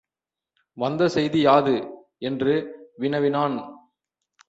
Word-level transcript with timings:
வந்த 0.77 1.07
செய்தி 1.07 1.39
யாது? 1.39 1.75
என்று 2.19 2.53
வினவினான். 2.97 3.57